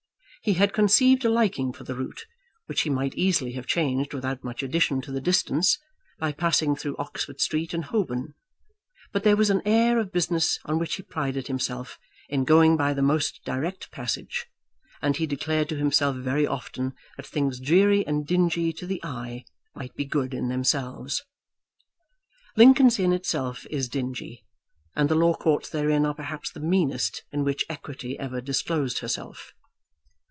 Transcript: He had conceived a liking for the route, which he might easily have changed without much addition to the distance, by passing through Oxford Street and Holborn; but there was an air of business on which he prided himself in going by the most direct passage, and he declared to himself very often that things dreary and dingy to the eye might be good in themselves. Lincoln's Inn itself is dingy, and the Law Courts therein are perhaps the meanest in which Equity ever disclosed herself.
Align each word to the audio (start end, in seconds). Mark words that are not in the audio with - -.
He 0.43 0.53
had 0.53 0.73
conceived 0.73 1.23
a 1.23 1.29
liking 1.29 1.71
for 1.71 1.83
the 1.83 1.93
route, 1.93 2.25
which 2.65 2.81
he 2.81 2.89
might 2.89 3.13
easily 3.13 3.51
have 3.51 3.67
changed 3.67 4.11
without 4.11 4.43
much 4.43 4.63
addition 4.63 4.99
to 5.01 5.11
the 5.11 5.21
distance, 5.21 5.77
by 6.17 6.31
passing 6.31 6.75
through 6.75 6.97
Oxford 6.97 7.39
Street 7.39 7.75
and 7.75 7.85
Holborn; 7.85 8.33
but 9.13 9.23
there 9.23 9.35
was 9.35 9.51
an 9.51 9.61
air 9.65 9.99
of 9.99 10.11
business 10.11 10.57
on 10.65 10.79
which 10.79 10.95
he 10.95 11.03
prided 11.03 11.45
himself 11.45 11.99
in 12.27 12.43
going 12.43 12.75
by 12.75 12.91
the 12.91 13.03
most 13.03 13.41
direct 13.45 13.91
passage, 13.91 14.47
and 14.99 15.17
he 15.17 15.27
declared 15.27 15.69
to 15.69 15.75
himself 15.77 16.15
very 16.15 16.47
often 16.47 16.93
that 17.17 17.27
things 17.27 17.59
dreary 17.59 18.03
and 18.07 18.25
dingy 18.25 18.73
to 18.73 18.87
the 18.87 18.99
eye 19.05 19.45
might 19.75 19.93
be 19.95 20.05
good 20.05 20.33
in 20.33 20.47
themselves. 20.47 21.21
Lincoln's 22.57 22.97
Inn 22.97 23.13
itself 23.13 23.67
is 23.69 23.87
dingy, 23.87 24.43
and 24.95 25.07
the 25.07 25.13
Law 25.13 25.35
Courts 25.35 25.69
therein 25.69 26.03
are 26.03 26.15
perhaps 26.15 26.49
the 26.49 26.59
meanest 26.59 27.25
in 27.31 27.43
which 27.43 27.63
Equity 27.69 28.17
ever 28.17 28.41
disclosed 28.41 29.01
herself. 29.01 29.53